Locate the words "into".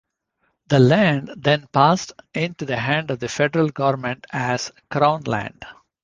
2.33-2.65